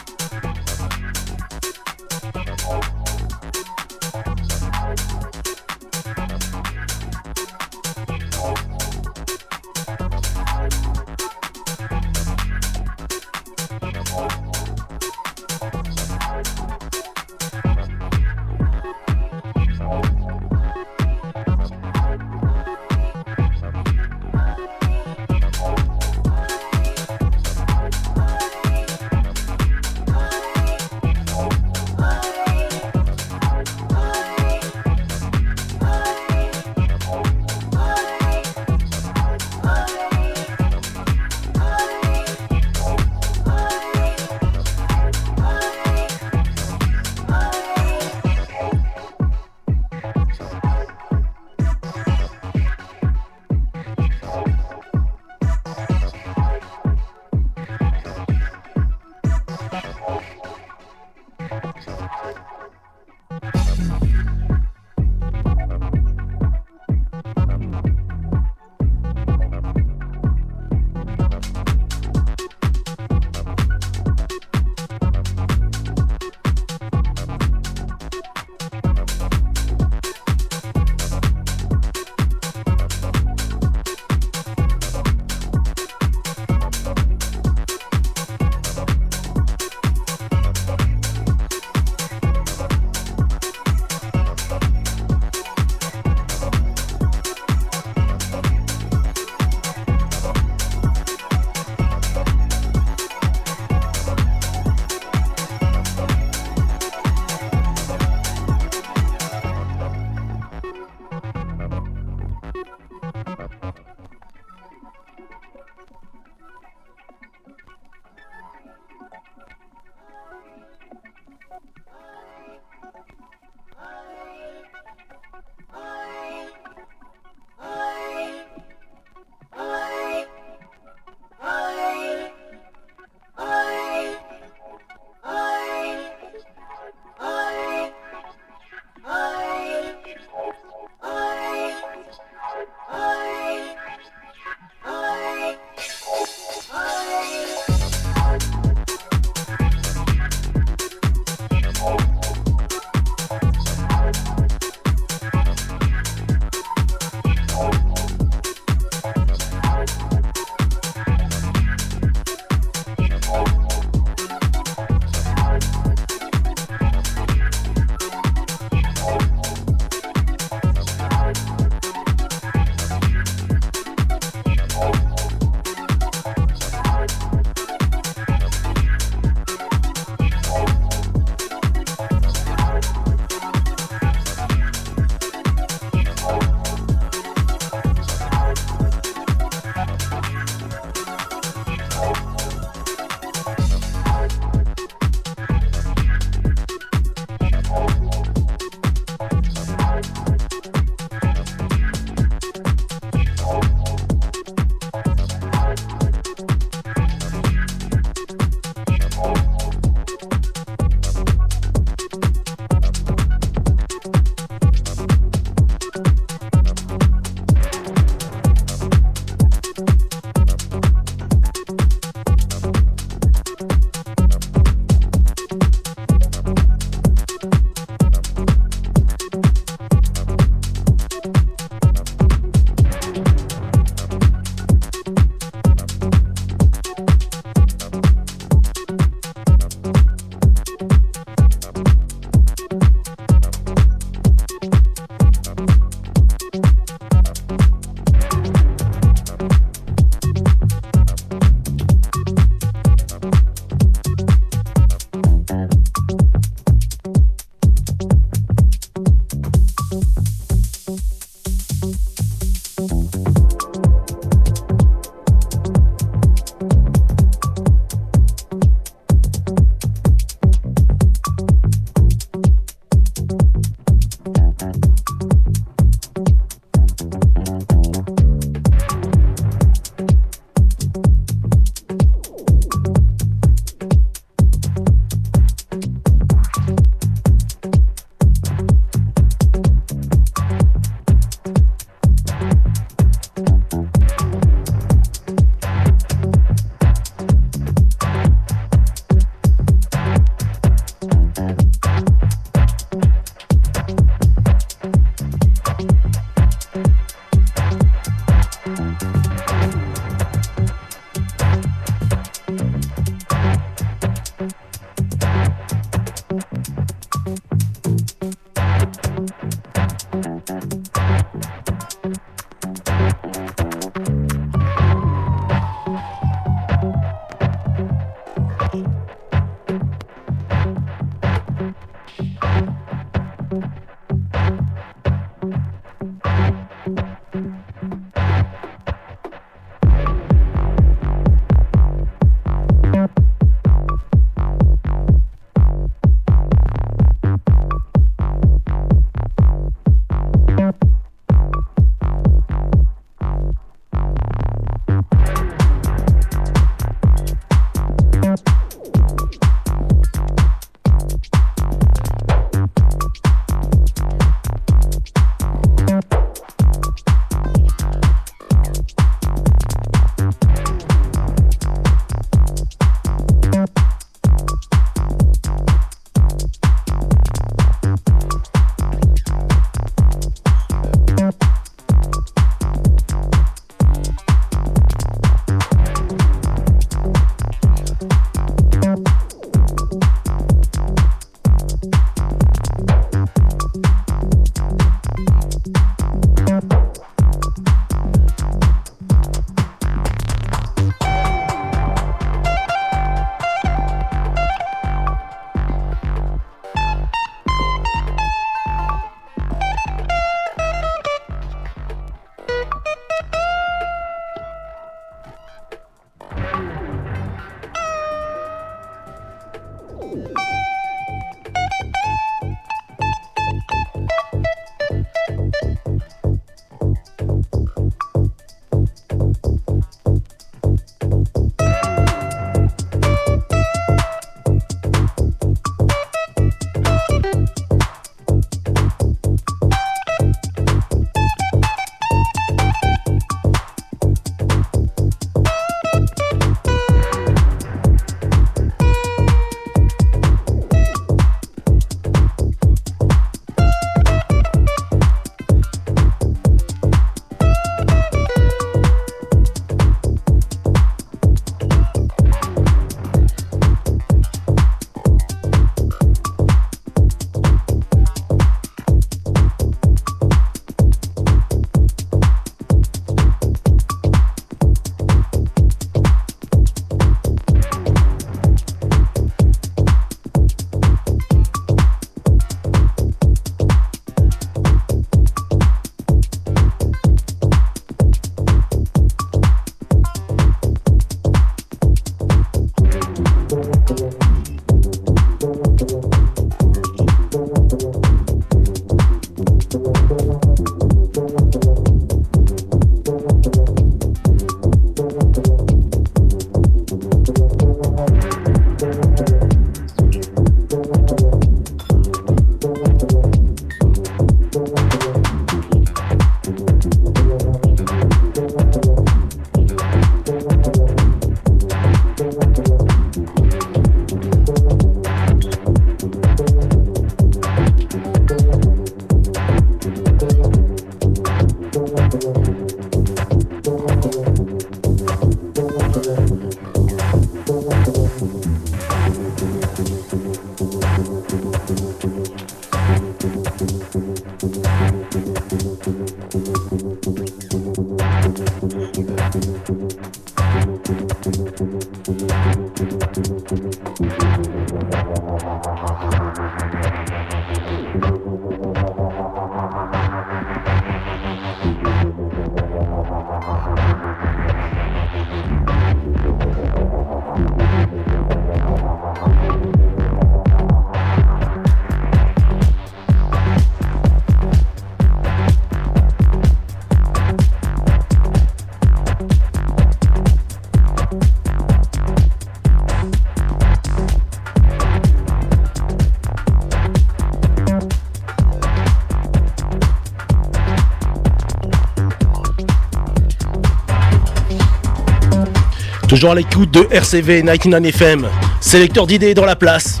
Toujours 596.14 596.30
à 596.30 596.34
l'écoute 596.36 596.70
de 596.70 596.86
RCV 596.92 597.42
99 597.42 597.88
FM. 597.92 598.28
Sélecteur 598.60 599.04
d'idées 599.04 599.34
dans 599.34 599.44
la 599.44 599.56
place. 599.56 600.00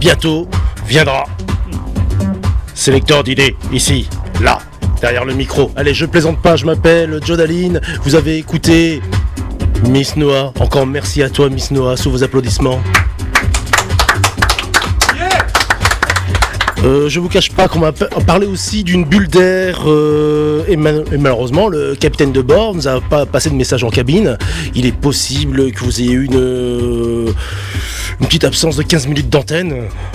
Bientôt 0.00 0.48
viendra. 0.84 1.26
Sélecteur 2.74 3.22
d'idées, 3.22 3.54
ici, 3.72 4.08
là, 4.40 4.58
derrière 5.00 5.24
le 5.24 5.34
micro. 5.34 5.70
Allez, 5.76 5.94
je 5.94 6.06
plaisante 6.06 6.42
pas, 6.42 6.56
je 6.56 6.66
m'appelle 6.66 7.20
Joe 7.24 7.38
Daline. 7.38 7.80
Vous 8.02 8.16
avez 8.16 8.36
écouté 8.36 9.00
Miss 9.84 10.16
Noah. 10.16 10.52
Encore 10.58 10.88
merci 10.88 11.22
à 11.22 11.30
toi, 11.30 11.48
Miss 11.48 11.70
Noah, 11.70 11.96
sous 11.96 12.10
vos 12.10 12.24
applaudissements. 12.24 12.80
Euh, 16.84 17.08
je 17.08 17.18
vous 17.18 17.28
cache 17.28 17.50
pas 17.50 17.66
qu'on 17.66 17.80
m'a 17.80 17.90
pa- 17.92 18.06
parlé 18.24 18.46
aussi 18.46 18.84
d'une 18.84 19.04
bulle 19.04 19.26
d'air 19.26 19.80
euh, 19.86 20.62
et, 20.68 20.76
ma- 20.76 20.90
et 20.90 21.18
malheureusement 21.18 21.66
le 21.68 21.96
capitaine 21.96 22.30
de 22.30 22.40
bord 22.40 22.72
nous 22.74 22.86
a 22.86 23.00
pas 23.00 23.26
passé 23.26 23.50
de 23.50 23.56
message 23.56 23.82
en 23.82 23.90
cabine. 23.90 24.38
Il 24.76 24.86
est 24.86 24.92
possible 24.96 25.72
que 25.72 25.80
vous 25.84 26.00
ayez 26.00 26.12
une, 26.12 26.36
euh, 26.36 27.32
une 28.20 28.26
petite 28.26 28.44
absence 28.44 28.76
de 28.76 28.82
15 28.82 29.06
minutes 29.06 29.30
d'antenne. 29.30 29.74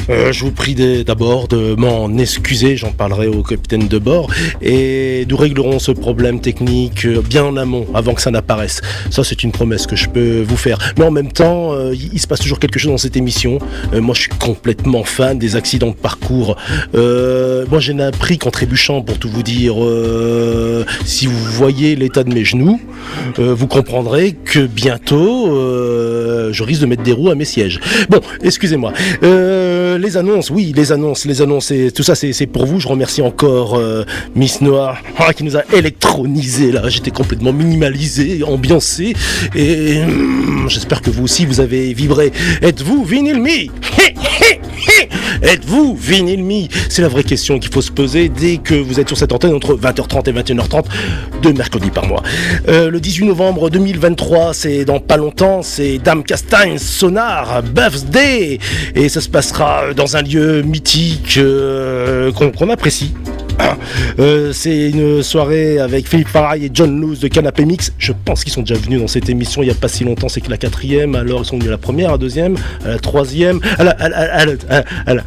Euh, 0.10 0.34
je 0.34 0.44
vous 0.44 0.52
prie 0.52 0.76
d'abord 1.06 1.48
de 1.48 1.76
m'en 1.76 2.10
excuser, 2.18 2.76
j'en 2.76 2.92
parlerai 2.92 3.28
au 3.28 3.44
capitaine 3.44 3.88
de 3.88 3.98
bord 3.98 4.30
et 4.62 5.26
nous 5.30 5.38
réglerons 5.38 5.80
ce 5.80 5.92
problème 5.92 6.42
technique 6.42 7.08
bien 7.08 7.46
en 7.46 7.56
amont 7.56 7.88
avant 7.94 8.14
que 8.14 8.22
ça 8.22 8.32
n'apparaisse. 8.32 8.82
Ça 9.10 9.24
c'est 9.24 9.44
une 9.44 9.52
promesse 9.52 9.88
que 9.88 9.96
je 9.96 10.10
peux 10.10 10.42
vous 10.42 10.58
faire. 10.58 10.78
Mais 10.98 11.06
en 11.06 11.12
même 11.12 11.32
temps, 11.32 11.74
euh, 11.74 11.94
il 11.96 12.20
se 12.20 12.28
passe 12.28 12.40
toujours 12.40 12.60
quelque 12.60 12.80
chose 12.80 12.92
dans 12.92 12.98
cette 12.98 13.16
émission. 13.16 13.60
Euh, 13.94 14.02
moi 14.02 14.16
je 14.16 14.22
suis 14.22 14.32
complètement 14.32 15.04
fan 15.04 15.40
des 15.40 15.56
accidents 15.56 15.92
de 15.92 15.96
parcours. 15.96 16.58
Euh, 16.96 17.66
moi 17.70 17.80
j'en 17.80 18.00
ai 18.00 18.04
appris 18.04 18.38
qu'en 18.38 18.52
trébuchant 18.52 19.02
pour 19.02 19.18
tout 19.18 19.30
vous 19.30 19.44
dire. 19.44 19.76
Si 21.06 21.28
vous 21.28 21.46
voyez 21.46 21.96
l'état 21.96 22.24
de 22.24 22.34
mes 22.34 22.44
genoux, 22.44 22.80
vous 23.38 23.68
comprendrez 23.68 24.34
que 24.34 24.60
bientôt 24.60 25.48
je 25.48 26.64
risque 26.64 26.82
de 26.82 26.86
mettre 26.86 27.04
des 27.04 27.12
roues 27.12 27.30
à 27.30 27.36
mes 27.36 27.46
sièges. 27.46 27.80
Bon, 28.10 28.22
excusez-moi. 28.42 28.94
Euh, 29.24 29.98
les 29.98 30.18
annonces, 30.18 30.50
oui, 30.50 30.74
les 30.76 30.92
annonces, 30.92 31.26
les 31.26 31.42
annonces, 31.42 31.72
et 31.72 31.92
tout 31.92 32.04
ça 32.04 32.16
c'est 32.16 32.48
pour 32.48 32.66
vous. 32.66 32.80
Je 32.80 32.88
remercie 32.88 33.22
encore 33.22 33.76
euh, 33.76 34.04
Miss 34.36 34.62
Noah 34.62 34.98
ah, 35.18 35.34
qui 35.34 35.44
nous 35.44 35.58
a 35.58 35.64
électronisé 35.74 36.72
là. 36.72 36.90
J'étais 36.90 37.12
complètement 37.12 37.54
minimalisé, 37.54 38.44
ambiancé, 38.44 39.14
et 39.56 40.02
hum, 40.04 40.66
j'espère 40.68 41.02
que 41.02 41.10
vous 41.10 41.24
aussi 41.24 41.46
vous 41.46 41.60
avez 41.60 41.94
vibré. 41.94 42.32
Êtes-vous 42.62 43.04
vinyle 43.04 43.40
me? 43.40 43.68
Êtes-vous 45.44 45.96
vinyle 45.96 46.42
me 46.42 46.68
C'est 46.90 47.02
la 47.02 47.10
vraie 47.10 47.24
question 47.24 47.60
qu'il 47.60 47.72
faut 47.72 47.82
se 47.82 47.92
poser 47.92 48.30
dès 48.30 48.58
que 48.58 48.76
vous 48.76 49.02
êtes 49.02 49.10
sur 49.10 49.18
cette 49.18 49.34
antenne 49.34 49.54
entre 49.54 49.76
20h30 49.76 50.30
et 50.30 50.34
21h30 50.34 50.86
de 51.42 51.52
mercredi 51.52 51.90
par 51.90 52.08
mois. 52.08 52.24
Euh, 52.70 52.90
le 52.90 53.02
18 53.02 53.26
novembre 53.26 53.70
2023, 53.70 54.54
c'est 54.54 54.86
dans 54.86 55.02
pas 55.02 55.18
longtemps, 55.18 55.62
c'est 55.62 55.98
Dame 55.98 56.24
Castagne 56.24 56.78
Sonar 56.78 57.62
Birthday 57.62 58.58
et 58.96 59.10
ça 59.10 59.20
se 59.20 59.28
passera 59.28 59.94
dans 59.94 60.16
un 60.16 60.22
lieu 60.22 60.62
mythique 60.62 61.36
euh, 61.38 62.32
qu'on 62.32 62.70
apprécie. 62.70 63.14
Euh, 64.20 64.52
c'est 64.54 64.92
une 64.92 65.24
soirée 65.24 65.80
avec 65.80 66.08
Philippe 66.08 66.28
Faray 66.28 66.66
et 66.66 66.72
John 66.72 67.02
Luz 67.02 67.20
de 67.20 67.28
Canapé 67.28 67.66
Mix. 67.66 67.92
Je 67.98 68.14
pense 68.26 68.44
qu'ils 68.44 68.54
sont 68.54 68.62
déjà 68.62 68.80
venus 68.80 69.00
dans 69.02 69.08
cette 69.08 69.28
émission 69.28 69.64
il 69.64 69.66
n'y 69.66 69.72
a 69.72 69.76
pas 69.76 69.88
si 69.88 70.04
longtemps. 70.04 70.30
C'est 70.30 70.40
que 70.42 70.52
la 70.52 70.58
quatrième, 70.58 71.16
alors 71.16 71.42
ils 71.42 71.46
sont 71.46 71.56
venus 71.58 71.70
à 71.70 71.72
la 71.72 71.78
première, 71.80 72.10
à 72.10 72.12
la 72.14 72.18
deuxième, 72.20 72.56
à 72.86 72.90
la 72.90 73.00
troisième, 73.00 73.60
à 73.80 73.84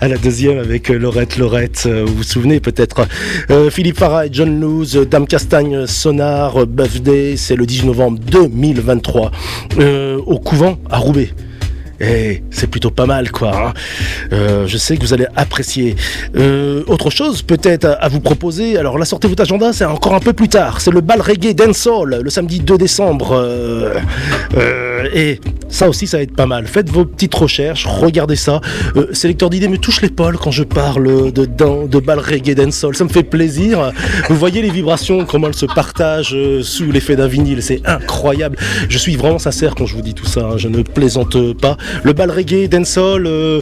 la, 0.09 0.19
deuxième 0.19 0.59
avec 0.59 0.91
euh, 0.91 0.99
Laurette 0.99 1.37
Laurette. 1.37 1.83
euh, 1.87 2.05
Vous 2.07 2.15
vous 2.19 2.23
souvenez 2.23 2.61
peut-être. 2.61 3.07
Philippe 3.71 3.99
Faray, 3.99 4.29
John 4.33 4.61
Luz, 4.61 4.97
Dame 5.11 5.27
Castagne, 5.27 5.87
Sonar, 5.87 6.63
euh, 6.63 6.67
Birthday. 6.67 7.37
C'est 7.37 7.57
le 7.57 7.67
18 7.67 7.87
novembre 7.87 8.19
2023 8.21 9.31
euh, 9.79 10.19
au 10.27 10.39
couvent 10.39 10.79
à 10.89 10.99
Roubaix. 10.99 11.31
Eh, 12.01 12.43
c'est 12.51 12.67
plutôt 12.67 12.91
pas 12.91 13.07
mal, 13.07 13.31
quoi. 13.31 13.69
hein. 13.69 13.73
Euh, 14.33 14.67
je 14.67 14.77
sais 14.77 14.97
que 14.97 15.03
vous 15.03 15.15
allez 15.15 15.27
apprécier. 15.37 15.97
Euh, 16.37 16.83
autre 16.87 17.11
chose, 17.11 17.43
peut-être 17.43 17.97
à, 18.01 18.09
vous 18.09 18.21
proposer. 18.21 18.77
Alors, 18.77 18.99
la 18.99 19.05
sortez 19.05 19.29
votre 19.29 19.43
agenda, 19.43 19.73
c'est 19.73 19.85
encore 19.85 20.15
un 20.15 20.21
peu 20.21 20.33
plus 20.33 20.49
tard. 20.49 20.81
C'est 20.81 20.91
le 20.91 21.01
bal 21.01 21.21
reggae 21.21 21.55
dancehall, 21.55 22.21
le 22.23 22.31
samedi 22.31 22.61
2 22.61 22.77
décembre. 22.79 23.33
Euh, 23.35 23.95
et 25.15 25.41
ça 25.69 25.89
aussi, 25.89 26.07
ça 26.07 26.19
va 26.19 26.23
être 26.23 26.35
pas 26.35 26.47
mal. 26.47 26.67
Faites 26.67 26.91
vos 26.91 27.05
petites 27.05 27.35
recherches, 27.35 27.87
regardez 27.87 28.37
ça. 28.37 28.61
Sélecteur 29.13 29.51
d'idées 29.51 29.69
me 29.69 29.79
touche 29.79 30.01
l'épaule 30.03 30.37
quand 30.37 30.51
je 30.51 30.63
parle 30.65 31.33
de, 31.33 31.45
dan- 31.45 31.89
de 31.89 31.99
bal 31.99 32.19
reggae 32.19 32.55
dancehall. 32.55 32.95
Ça 32.97 33.05
me 33.05 33.09
fait 33.09 33.23
plaisir. 33.23 33.93
Vous 34.29 34.37
voyez 34.37 34.63
les 34.63 34.71
vibrations, 34.71 35.25
comment 35.25 35.49
elles 35.49 35.55
se 35.55 35.67
partagent 35.67 36.37
sous 36.63 36.91
l'effet 36.91 37.17
d'un 37.17 37.27
vinyle. 37.29 37.63
C'est 37.63 37.81
incroyable. 37.87 38.57
Je 38.89 38.99
suis 38.99 39.17
vraiment 39.17 39.39
sincère 39.39 39.75
quand 39.75 39.87
je 39.87 39.95
vous 39.95 40.03
dis 40.03 40.15
tout 40.15 40.27
ça. 40.27 40.41
hein. 40.53 40.57
Je 40.57 40.69
ne 40.69 40.83
plaisante 40.83 41.53
pas. 41.55 41.77
Le 42.03 42.13
bal 42.13 42.31
reggae, 42.31 42.69
dancehall, 42.69 43.27
euh, 43.27 43.61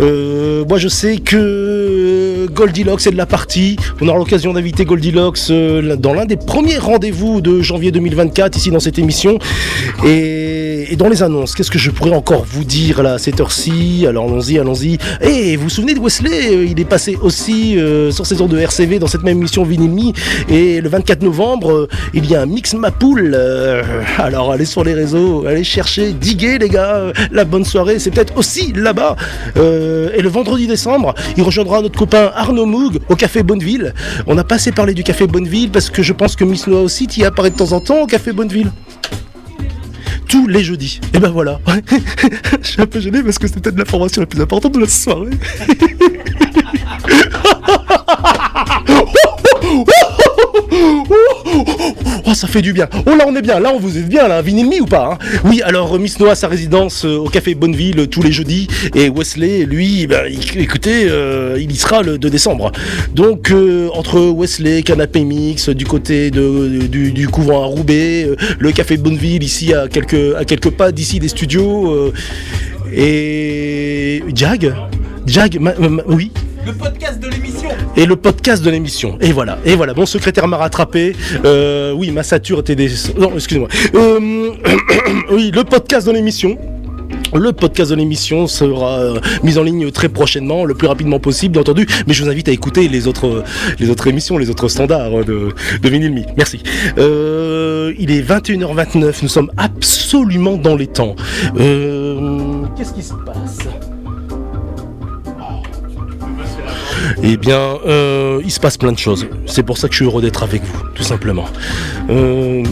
euh, 0.00 0.64
moi 0.68 0.78
je 0.78 0.88
sais 0.88 1.18
que 1.18 1.36
euh, 1.36 2.46
Goldilocks 2.48 3.06
est 3.06 3.10
de 3.10 3.16
la 3.16 3.26
partie. 3.26 3.76
On 4.00 4.08
aura 4.08 4.18
l'occasion 4.18 4.52
d'inviter 4.52 4.84
Goldilocks 4.84 5.50
dans 5.98 6.14
l'un 6.14 6.26
des 6.26 6.36
premiers 6.36 6.78
rendez-vous 6.78 7.40
de 7.40 7.62
janvier 7.62 7.90
2024 7.92 8.56
ici 8.56 8.70
dans 8.70 8.80
cette 8.80 8.98
émission. 8.98 9.38
Et, 10.04 10.63
et 10.94 10.96
dans 10.96 11.08
les 11.08 11.24
annonces, 11.24 11.56
qu'est-ce 11.56 11.72
que 11.72 11.78
je 11.78 11.90
pourrais 11.90 12.14
encore 12.14 12.44
vous 12.44 12.62
dire 12.62 13.02
là 13.02 13.14
à 13.14 13.18
cette 13.18 13.40
heure-ci? 13.40 14.06
Alors 14.08 14.26
allons-y, 14.26 14.60
allons-y. 14.60 14.98
Et 15.22 15.56
vous 15.56 15.64
vous 15.64 15.68
souvenez 15.68 15.92
de 15.92 15.98
Wesley? 15.98 16.54
Euh, 16.54 16.66
Il 16.66 16.78
est 16.78 16.84
passé 16.84 17.18
aussi 17.20 17.76
euh, 17.76 18.12
sur 18.12 18.24
saison 18.26 18.46
de 18.46 18.56
RCV 18.56 19.00
dans 19.00 19.08
cette 19.08 19.24
même 19.24 19.38
émission 19.38 19.64
Vinilmi. 19.64 20.12
Et 20.48 20.80
le 20.80 20.88
24 20.88 21.22
novembre, 21.24 21.72
euh, 21.72 21.88
il 22.12 22.30
y 22.30 22.36
a 22.36 22.42
un 22.42 22.46
mix 22.46 22.74
Mapoul. 22.74 23.32
euh, 23.34 23.82
alors 24.18 24.52
allez 24.52 24.66
sur 24.66 24.84
les 24.84 24.94
réseaux, 24.94 25.44
allez 25.48 25.64
chercher, 25.64 26.12
diguer 26.12 26.58
les 26.58 26.68
gars. 26.68 27.12
La 27.32 27.44
bonne 27.44 27.64
soirée, 27.64 27.98
c'est 27.98 28.12
peut-être 28.12 28.36
aussi 28.36 28.72
là-bas. 28.72 29.16
Et 29.56 30.22
le 30.22 30.28
vendredi 30.28 30.68
décembre, 30.68 31.12
il 31.36 31.42
rejoindra 31.42 31.82
notre 31.82 31.98
copain 31.98 32.30
Arnaud 32.36 32.66
Moog 32.66 33.00
au 33.08 33.16
Café 33.16 33.42
Bonneville. 33.42 33.94
On 34.28 34.36
n'a 34.36 34.44
pas 34.44 34.54
assez 34.54 34.70
parlé 34.70 34.94
du 34.94 35.02
Café 35.02 35.26
Bonneville 35.26 35.70
parce 35.72 35.90
que 35.90 36.04
je 36.04 36.12
pense 36.12 36.36
que 36.36 36.44
Miss 36.44 36.68
Noah 36.68 36.82
aussi 36.82 37.08
y 37.16 37.24
apparaît 37.24 37.50
de 37.50 37.56
temps 37.56 37.72
en 37.72 37.80
temps 37.80 38.02
au 38.02 38.06
Café 38.06 38.30
Bonneville 38.30 38.70
tous 40.34 40.48
les 40.48 40.64
jeudis. 40.64 41.00
Et 41.12 41.20
ben 41.20 41.30
voilà. 41.30 41.60
Je 42.60 42.66
suis 42.66 42.82
un 42.82 42.86
peu 42.86 42.98
gêné 42.98 43.22
parce 43.22 43.38
que 43.38 43.46
c'était 43.46 43.60
peut-être 43.60 43.78
l'information 43.78 44.20
la 44.20 44.26
plus 44.26 44.40
importante 44.40 44.72
de 44.72 44.80
la 44.80 44.88
soirée. 44.88 45.30
Ça 52.34 52.48
fait 52.48 52.62
du 52.62 52.72
bien. 52.72 52.88
Oh, 53.06 53.10
là, 53.16 53.24
on 53.28 53.34
est 53.36 53.42
bien. 53.42 53.60
Là, 53.60 53.72
on 53.74 53.78
vous 53.78 53.96
êtes 53.96 54.08
bien, 54.08 54.26
là. 54.28 54.42
Vinyle 54.42 54.66
Me 54.68 54.82
ou 54.82 54.86
pas 54.86 55.12
hein? 55.12 55.38
Oui, 55.44 55.62
alors, 55.62 55.94
euh, 55.94 55.98
Miss 55.98 56.18
Noah, 56.18 56.34
sa 56.34 56.48
résidence 56.48 57.04
euh, 57.04 57.16
au 57.18 57.28
Café 57.28 57.54
Bonneville 57.54 58.00
euh, 58.00 58.06
tous 58.06 58.22
les 58.22 58.32
jeudis. 58.32 58.66
Et 58.94 59.08
Wesley, 59.08 59.64
lui, 59.64 60.02
il- 60.02 60.60
écoutez, 60.60 61.08
il 61.58 61.70
y 61.70 61.76
sera 61.76 62.02
le 62.02 62.18
2 62.18 62.28
décembre. 62.30 62.72
Donc, 63.14 63.52
entre 63.94 64.20
Wesley, 64.20 64.82
Canapé 64.82 65.22
Mix, 65.24 65.68
du 65.68 65.84
côté 65.86 66.30
de, 66.30 66.86
du, 66.88 67.28
couvent 67.28 67.62
à 67.62 67.66
Roubaix, 67.66 68.28
le 68.58 68.72
Café 68.72 68.96
Bonneville, 68.96 69.42
ici, 69.42 69.72
à 69.72 69.86
quelques, 69.88 70.34
à 70.36 70.44
quelques 70.44 70.70
pas 70.70 70.90
d'ici 70.92 71.18
des 71.20 71.28
studios. 71.28 72.12
et. 72.94 74.22
Jag 74.34 74.74
Jag, 75.26 75.58
oui? 76.06 76.30
Le 76.66 76.72
podcast 76.72 77.20
de 77.20 77.28
l'émission. 77.28 77.68
et 77.96 78.06
le 78.06 78.16
podcast 78.16 78.62
de 78.62 78.70
l'émission. 78.70 79.18
Et 79.20 79.32
voilà, 79.32 79.58
et 79.64 79.74
voilà. 79.74 79.94
Mon 79.94 80.06
secrétaire 80.06 80.48
m'a 80.48 80.56
rattrapé. 80.56 81.14
Euh, 81.44 81.92
oui, 81.92 82.10
ma 82.10 82.22
sature 82.22 82.60
était 82.60 82.74
des. 82.74 82.88
Non, 83.18 83.32
excusez-moi. 83.34 83.68
Euh, 83.94 84.50
oui, 85.30 85.50
le 85.54 85.64
podcast 85.64 86.06
de 86.06 86.12
l'émission. 86.12 86.56
Le 87.34 87.52
podcast 87.52 87.90
de 87.90 87.96
l'émission 87.96 88.46
sera 88.46 88.98
euh, 89.00 89.20
mis 89.42 89.58
en 89.58 89.62
ligne 89.64 89.90
très 89.90 90.08
prochainement, 90.08 90.64
le 90.64 90.74
plus 90.74 90.86
rapidement 90.86 91.18
possible, 91.18 91.52
bien 91.52 91.62
entendu. 91.62 91.86
Mais 92.06 92.14
je 92.14 92.22
vous 92.22 92.30
invite 92.30 92.48
à 92.48 92.52
écouter 92.52 92.88
les 92.88 93.08
autres, 93.08 93.42
les 93.80 93.90
autres 93.90 94.06
émissions, 94.06 94.38
les 94.38 94.50
autres 94.50 94.68
standards 94.68 95.24
de, 95.24 95.48
de 95.82 95.90
Me. 95.90 96.22
Merci. 96.36 96.62
Euh, 96.98 97.92
il 97.98 98.10
est 98.10 98.22
21h29. 98.22 99.14
Nous 99.22 99.28
sommes 99.28 99.50
absolument 99.56 100.56
dans 100.56 100.76
les 100.76 100.86
temps. 100.86 101.16
Euh, 101.58 102.62
Qu'est-ce 102.76 102.94
qui 102.94 103.02
se 103.02 103.14
passe? 103.14 103.58
Eh 107.22 107.36
bien, 107.36 107.78
euh, 107.86 108.40
il 108.44 108.50
se 108.50 108.60
passe 108.60 108.76
plein 108.76 108.92
de 108.92 108.98
choses. 108.98 109.26
C'est 109.46 109.62
pour 109.62 109.78
ça 109.78 109.88
que 109.88 109.94
je 109.94 109.98
suis 109.98 110.04
heureux 110.06 110.22
d'être 110.22 110.42
avec 110.42 110.62
vous, 110.62 110.82
tout 110.94 111.02
simplement. 111.02 111.44
Euh, 112.10 112.62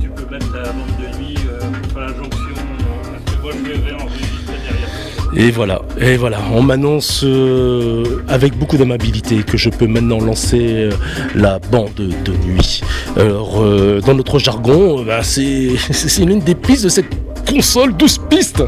Tu 0.00 0.08
peux 0.08 0.30
mettre 0.32 0.52
la 0.54 0.62
bande 0.72 0.86
de 0.98 1.18
nuit 1.18 1.34
euh, 1.48 1.60
sur 1.90 2.00
la 2.00 2.08
jonction, 2.08 2.54
euh, 2.54 3.10
parce 3.12 3.36
que 3.36 3.42
moi 3.42 3.52
je 3.52 3.70
vais 3.70 3.92
enregistrer 3.92 4.54
derrière. 4.64 5.48
Et 5.48 5.50
voilà, 5.50 5.82
et 6.00 6.16
voilà, 6.16 6.38
on 6.52 6.62
m'annonce 6.62 7.22
euh, 7.24 8.22
avec 8.28 8.56
beaucoup 8.58 8.76
d'amabilité 8.76 9.42
que 9.42 9.56
je 9.56 9.68
peux 9.70 9.86
maintenant 9.86 10.20
lancer 10.20 10.60
euh, 10.62 10.90
la 11.34 11.58
bande 11.58 11.94
de 11.94 12.32
nuit. 12.46 12.82
Alors, 13.16 13.62
dans 14.04 14.14
notre 14.14 14.38
jargon, 14.38 15.04
bah, 15.04 15.20
c'est 15.22 16.24
l'une 16.24 16.40
des 16.40 16.54
pistes 16.54 16.84
de 16.84 16.88
cette 16.88 17.06
console 17.48 17.96
12 17.96 18.20
pistes. 18.30 18.62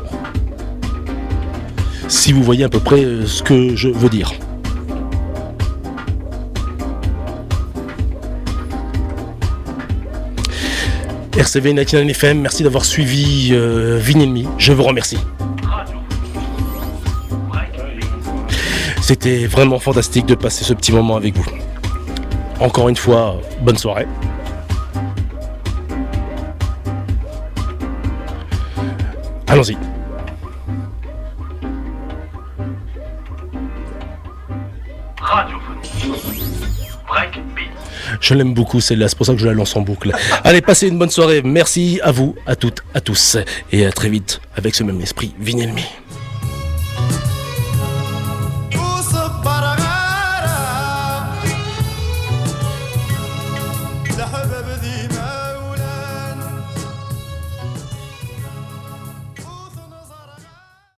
Si 2.09 2.33
vous 2.33 2.43
voyez 2.45 2.63
à 2.65 2.69
peu 2.69 2.79
près 2.79 3.05
ce 3.27 3.43
que 3.43 3.75
je 3.75 3.89
veux 3.89 4.09
dire. 4.09 4.31
RCV 11.39 11.75
99 11.75 12.11
FM, 12.13 12.41
merci 12.41 12.63
d'avoir 12.63 12.87
suivi 12.87 13.51
euh. 13.53 14.01
Je 14.57 14.73
vous 14.73 14.83
remercie. 14.83 15.19
C'était 19.03 19.47
vraiment 19.47 19.79
fantastique 19.79 20.25
de 20.25 20.35
passer 20.35 20.65
ce 20.65 20.73
petit 20.73 20.93
moment 20.93 21.17
avec 21.17 21.37
vous. 21.37 21.45
Encore 22.59 22.89
une 22.89 22.97
fois, 22.97 23.39
bonne 23.61 23.77
soirée. 23.77 24.07
Allons-y. 29.47 29.77
Je 38.21 38.35
l'aime 38.35 38.55
beaucoup 38.55 38.81
celle-là, 38.81 39.09
c'est 39.09 39.17
pour 39.17 39.27
ça 39.27 39.33
que 39.33 39.39
je 39.39 39.47
la 39.47 39.53
lance 39.53 39.77
en 39.77 39.81
boucle. 39.81 40.13
Allez, 40.45 40.61
passez 40.61 40.89
une 40.89 40.99
bonne 40.99 41.11
soirée. 41.11 41.43
Merci 41.43 42.01
à 42.03 42.13
vous, 42.13 42.35
à 42.47 42.57
toutes, 42.57 42.83
à 42.95 43.01
tous. 43.01 43.37
Et 43.73 43.87
à 43.87 43.93
très 43.93 44.09
vite 44.09 44.41
avec 44.55 44.75
ce 44.75 44.83
même 44.85 45.01
esprit. 45.01 45.35
Vinyl 45.39 45.73
Me. 45.73 46.26